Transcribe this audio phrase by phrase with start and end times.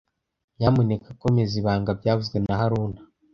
[0.57, 3.01] Nyamuneka komeza ibanga byavuzwe na haruna